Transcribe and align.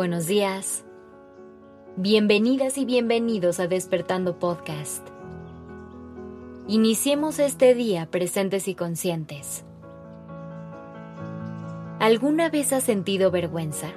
buenos 0.00 0.26
días. 0.26 0.86
Bienvenidas 1.98 2.78
y 2.78 2.86
bienvenidos 2.86 3.60
a 3.60 3.66
Despertando 3.66 4.38
Podcast. 4.38 5.06
Iniciemos 6.66 7.38
este 7.38 7.74
día 7.74 8.10
presentes 8.10 8.66
y 8.66 8.74
conscientes. 8.74 9.62
¿Alguna 11.98 12.48
vez 12.48 12.72
has 12.72 12.82
sentido 12.82 13.30
vergüenza? 13.30 13.88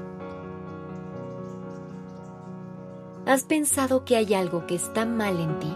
¿Has 3.26 3.44
pensado 3.44 4.04
que 4.04 4.18
hay 4.18 4.34
algo 4.34 4.68
que 4.68 4.76
está 4.76 5.06
mal 5.06 5.40
en 5.40 5.60
ti? 5.60 5.74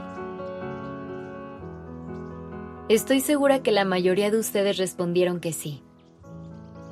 Estoy 2.89 3.21
segura 3.21 3.63
que 3.63 3.71
la 3.71 3.85
mayoría 3.85 4.29
de 4.29 4.39
ustedes 4.39 4.75
respondieron 4.75 5.39
que 5.39 5.53
sí 5.53 5.86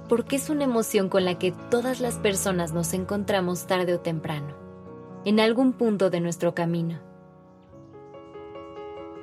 porque 0.08 0.36
es 0.36 0.50
una 0.50 0.64
emoción 0.64 1.10
con 1.10 1.26
la 1.26 1.38
que 1.40 1.52
todas 1.70 2.00
las 2.00 2.18
personas 2.18 2.74
nos 2.74 2.94
encontramos 2.94 3.68
tarde 3.68 3.94
o 3.94 4.00
temprano, 4.00 4.56
en 5.26 5.40
algún 5.40 5.74
punto 5.74 6.10
de 6.10 6.22
nuestro 6.22 6.54
camino. 6.54 7.00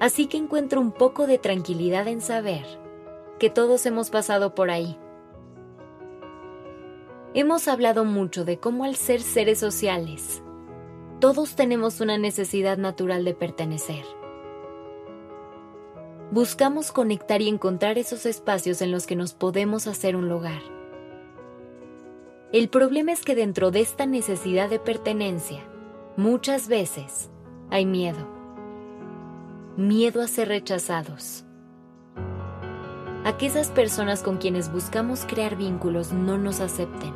Así 0.00 0.26
que 0.26 0.36
encuentro 0.36 0.80
un 0.80 0.92
poco 0.92 1.26
de 1.26 1.38
tranquilidad 1.38 2.08
en 2.08 2.20
saber 2.20 2.64
que 3.38 3.50
todos 3.50 3.86
hemos 3.86 4.10
pasado 4.10 4.54
por 4.54 4.70
ahí. 4.70 4.98
Hemos 7.34 7.68
hablado 7.68 8.04
mucho 8.04 8.44
de 8.44 8.58
cómo 8.58 8.84
al 8.84 8.96
ser 8.96 9.20
seres 9.20 9.58
sociales, 9.58 10.42
todos 11.20 11.54
tenemos 11.54 12.00
una 12.00 12.18
necesidad 12.18 12.78
natural 12.78 13.24
de 13.24 13.34
pertenecer. 13.34 14.04
Buscamos 16.32 16.92
conectar 16.92 17.42
y 17.42 17.48
encontrar 17.48 17.98
esos 17.98 18.24
espacios 18.24 18.80
en 18.80 18.90
los 18.90 19.06
que 19.06 19.16
nos 19.16 19.34
podemos 19.34 19.86
hacer 19.86 20.16
un 20.16 20.30
lugar. 20.30 20.62
El 22.54 22.70
problema 22.70 23.12
es 23.12 23.22
que 23.22 23.34
dentro 23.34 23.70
de 23.70 23.82
esta 23.82 24.06
necesidad 24.06 24.70
de 24.70 24.78
pertenencia, 24.78 25.60
muchas 26.16 26.68
veces 26.68 27.30
hay 27.68 27.84
miedo. 27.84 28.26
Miedo 29.76 30.22
a 30.22 30.26
ser 30.26 30.48
rechazados. 30.48 31.44
A 33.26 33.36
que 33.36 33.44
esas 33.44 33.68
personas 33.68 34.22
con 34.22 34.38
quienes 34.38 34.72
buscamos 34.72 35.26
crear 35.26 35.56
vínculos 35.56 36.14
no 36.14 36.38
nos 36.38 36.60
acepten. 36.60 37.12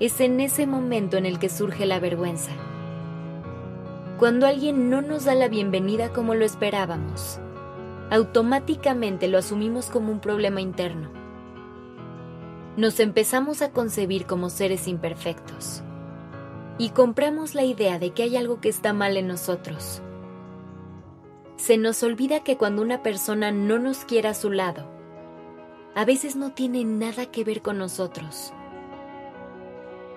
Es 0.00 0.22
en 0.22 0.40
ese 0.40 0.66
momento 0.66 1.18
en 1.18 1.26
el 1.26 1.38
que 1.38 1.50
surge 1.50 1.84
la 1.84 2.00
vergüenza 2.00 2.52
cuando 4.18 4.46
alguien 4.46 4.88
no 4.88 5.02
nos 5.02 5.26
da 5.26 5.34
la 5.34 5.48
bienvenida 5.48 6.10
como 6.10 6.34
lo 6.34 6.46
esperábamos, 6.46 7.38
automáticamente 8.10 9.28
lo 9.28 9.36
asumimos 9.36 9.90
como 9.90 10.10
un 10.10 10.20
problema 10.20 10.62
interno. 10.62 11.10
Nos 12.78 12.98
empezamos 12.98 13.60
a 13.60 13.72
concebir 13.72 14.24
como 14.24 14.48
seres 14.48 14.88
imperfectos 14.88 15.82
y 16.78 16.90
compramos 16.90 17.54
la 17.54 17.64
idea 17.64 17.98
de 17.98 18.12
que 18.12 18.22
hay 18.22 18.38
algo 18.38 18.58
que 18.58 18.70
está 18.70 18.94
mal 18.94 19.18
en 19.18 19.28
nosotros. 19.28 20.00
Se 21.56 21.76
nos 21.76 22.02
olvida 22.02 22.40
que 22.40 22.56
cuando 22.56 22.80
una 22.80 23.02
persona 23.02 23.52
no 23.52 23.78
nos 23.78 24.06
quiere 24.06 24.28
a 24.28 24.34
su 24.34 24.50
lado, 24.50 24.88
a 25.94 26.06
veces 26.06 26.36
no 26.36 26.52
tiene 26.52 26.84
nada 26.84 27.26
que 27.26 27.44
ver 27.44 27.60
con 27.60 27.76
nosotros. 27.76 28.54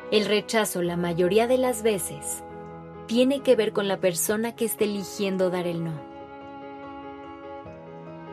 El 0.10 0.26
rechazo 0.26 0.82
la 0.82 0.96
mayoría 0.96 1.48
de 1.48 1.58
las 1.58 1.84
veces 1.84 2.44
tiene 3.10 3.42
que 3.42 3.56
ver 3.56 3.74
con 3.74 3.88
la 3.88 4.00
persona 4.00 4.56
que 4.56 4.66
esté 4.66 4.84
eligiendo 4.84 5.50
dar 5.50 5.66
el 5.66 5.84
no. 5.84 5.94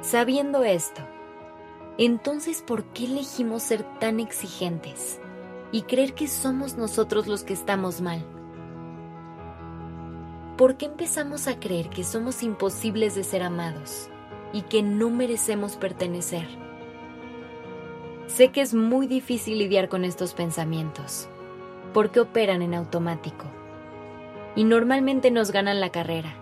Sabiendo 0.03 0.65
esto, 0.65 1.01
entonces 1.97 2.61
¿por 2.61 2.85
qué 2.85 3.07
elegimos 3.07 3.63
ser 3.63 3.85
tan 3.99 4.21
exigentes 4.21 5.19
y 5.73 5.81
creer 5.83 6.12
que 6.12 6.28
somos 6.28 6.77
nosotros 6.77 7.27
los 7.27 7.43
que 7.43 7.55
estamos 7.55 8.03
mal? 8.03 8.23
¿Por 10.59 10.77
qué 10.77 10.84
empezamos 10.84 11.49
a 11.49 11.59
creer 11.59 11.89
que 11.89 12.05
somos 12.05 12.43
imposibles 12.43 13.15
de 13.15 13.25
ser 13.25 13.45
amados 13.45 14.11
y 14.53 14.61
que 14.61 14.83
no 14.83 15.09
merecemos 15.09 15.77
pertenecer? 15.77 16.47
Sé 18.27 18.53
que 18.53 18.61
es 18.61 18.75
muy 18.75 19.06
difícil 19.06 19.56
lidiar 19.56 19.89
con 19.89 20.05
estos 20.05 20.34
pensamientos, 20.34 21.31
porque 21.95 22.21
operan 22.21 22.61
en 22.61 22.75
automático 22.75 23.47
y 24.56 24.65
normalmente 24.65 25.31
nos 25.31 25.53
ganan 25.53 25.81
la 25.81 25.91
carrera, 25.91 26.34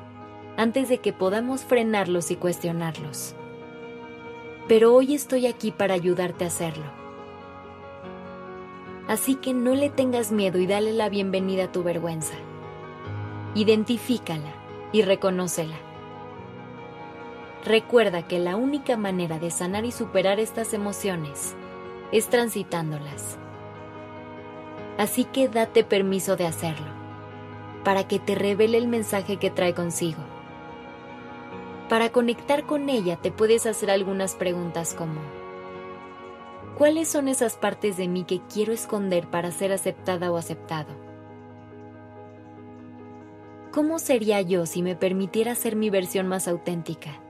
antes 0.56 0.88
de 0.88 0.98
que 0.98 1.12
podamos 1.12 1.64
frenarlos 1.64 2.30
y 2.30 2.36
cuestionarlos. 2.36 3.34
Pero 4.68 4.94
hoy 4.94 5.14
estoy 5.14 5.46
aquí 5.46 5.72
para 5.72 5.94
ayudarte 5.94 6.44
a 6.44 6.46
hacerlo. 6.46 6.84
Así 9.08 9.34
que 9.34 9.52
no 9.52 9.74
le 9.74 9.90
tengas 9.90 10.32
miedo 10.32 10.58
y 10.58 10.66
dale 10.66 10.92
la 10.92 11.10
bienvenida 11.10 11.64
a 11.64 11.72
tu 11.72 11.82
vergüenza. 11.82 12.34
Identifícala 13.54 14.54
y 14.92 15.02
reconócela. 15.02 15.76
Recuerda 17.64 18.26
que 18.26 18.38
la 18.38 18.56
única 18.56 18.96
manera 18.96 19.38
de 19.38 19.50
sanar 19.50 19.84
y 19.84 19.92
superar 19.92 20.38
estas 20.38 20.72
emociones 20.72 21.54
es 22.12 22.28
transitándolas. 22.28 23.38
Así 24.98 25.24
que 25.24 25.48
date 25.48 25.82
permiso 25.82 26.36
de 26.36 26.46
hacerlo 26.46 26.93
para 27.84 28.08
que 28.08 28.18
te 28.18 28.34
revele 28.34 28.78
el 28.78 28.88
mensaje 28.88 29.36
que 29.36 29.50
trae 29.50 29.74
consigo. 29.74 30.22
Para 31.88 32.10
conectar 32.10 32.64
con 32.64 32.88
ella 32.88 33.16
te 33.16 33.30
puedes 33.30 33.66
hacer 33.66 33.90
algunas 33.90 34.34
preguntas 34.34 34.94
como, 34.94 35.20
¿cuáles 36.78 37.08
son 37.08 37.28
esas 37.28 37.56
partes 37.56 37.96
de 37.98 38.08
mí 38.08 38.24
que 38.24 38.40
quiero 38.52 38.72
esconder 38.72 39.28
para 39.28 39.50
ser 39.50 39.70
aceptada 39.70 40.32
o 40.32 40.36
aceptado? 40.38 40.94
¿Cómo 43.70 43.98
sería 43.98 44.40
yo 44.40 44.66
si 44.66 44.82
me 44.82 44.96
permitiera 44.96 45.54
ser 45.54 45.76
mi 45.76 45.90
versión 45.90 46.26
más 46.26 46.48
auténtica? 46.48 47.20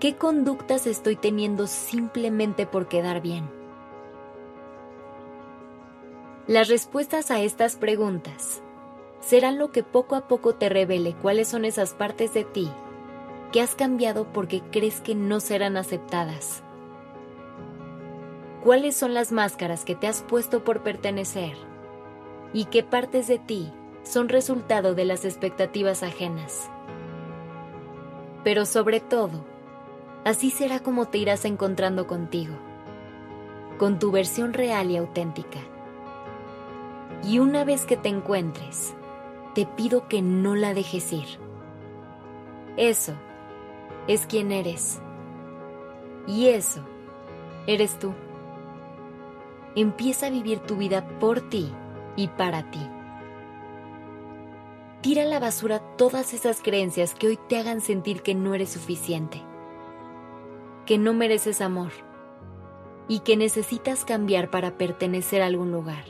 ¿Qué 0.00 0.16
conductas 0.16 0.88
estoy 0.88 1.14
teniendo 1.14 1.68
simplemente 1.68 2.66
por 2.66 2.88
quedar 2.88 3.20
bien? 3.20 3.61
Las 6.48 6.68
respuestas 6.68 7.30
a 7.30 7.40
estas 7.40 7.76
preguntas 7.76 8.62
serán 9.20 9.58
lo 9.58 9.70
que 9.70 9.84
poco 9.84 10.16
a 10.16 10.26
poco 10.26 10.56
te 10.56 10.68
revele 10.68 11.14
cuáles 11.14 11.46
son 11.46 11.64
esas 11.64 11.94
partes 11.94 12.34
de 12.34 12.42
ti 12.42 12.68
que 13.52 13.60
has 13.60 13.76
cambiado 13.76 14.26
porque 14.32 14.60
crees 14.72 15.00
que 15.00 15.14
no 15.14 15.38
serán 15.38 15.76
aceptadas. 15.76 16.64
¿Cuáles 18.64 18.96
son 18.96 19.14
las 19.14 19.30
máscaras 19.30 19.84
que 19.84 19.94
te 19.94 20.08
has 20.08 20.22
puesto 20.22 20.64
por 20.64 20.82
pertenecer? 20.82 21.52
¿Y 22.52 22.64
qué 22.64 22.82
partes 22.82 23.28
de 23.28 23.38
ti 23.38 23.72
son 24.02 24.28
resultado 24.28 24.96
de 24.96 25.04
las 25.04 25.24
expectativas 25.24 26.02
ajenas? 26.02 26.68
Pero 28.42 28.66
sobre 28.66 28.98
todo, 28.98 29.44
así 30.24 30.50
será 30.50 30.80
como 30.80 31.06
te 31.06 31.18
irás 31.18 31.44
encontrando 31.44 32.08
contigo, 32.08 32.56
con 33.78 34.00
tu 34.00 34.10
versión 34.10 34.52
real 34.54 34.90
y 34.90 34.96
auténtica. 34.96 35.60
Y 37.24 37.38
una 37.38 37.64
vez 37.64 37.86
que 37.86 37.96
te 37.96 38.08
encuentres, 38.08 38.94
te 39.54 39.66
pido 39.66 40.08
que 40.08 40.22
no 40.22 40.54
la 40.54 40.74
dejes 40.74 41.12
ir. 41.12 41.26
Eso 42.76 43.14
es 44.08 44.26
quien 44.26 44.50
eres. 44.50 45.00
Y 46.26 46.48
eso 46.48 46.82
eres 47.66 47.98
tú. 47.98 48.12
Empieza 49.74 50.26
a 50.26 50.30
vivir 50.30 50.60
tu 50.60 50.76
vida 50.76 51.06
por 51.18 51.48
ti 51.48 51.72
y 52.16 52.28
para 52.28 52.70
ti. 52.70 52.80
Tira 55.00 55.22
a 55.22 55.26
la 55.26 55.40
basura 55.40 55.80
todas 55.96 56.32
esas 56.32 56.60
creencias 56.60 57.14
que 57.14 57.26
hoy 57.26 57.38
te 57.48 57.58
hagan 57.58 57.80
sentir 57.80 58.22
que 58.22 58.34
no 58.34 58.54
eres 58.54 58.70
suficiente, 58.70 59.42
que 60.86 60.96
no 60.96 61.12
mereces 61.12 61.60
amor 61.60 61.90
y 63.08 63.20
que 63.20 63.36
necesitas 63.36 64.04
cambiar 64.04 64.50
para 64.50 64.78
pertenecer 64.78 65.42
a 65.42 65.46
algún 65.46 65.72
lugar. 65.72 66.04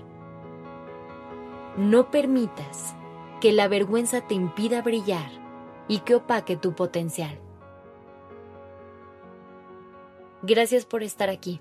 No 1.77 2.11
permitas 2.11 2.95
que 3.41 3.53
la 3.53 3.67
vergüenza 3.67 4.21
te 4.21 4.35
impida 4.35 4.83
brillar 4.83 5.31
y 5.89 6.01
que 6.01 6.17
opaque 6.17 6.57
tu 6.57 6.75
potencial. 6.75 7.39
Gracias 10.43 10.85
por 10.85 11.03
estar 11.03 11.31
aquí. 11.31 11.61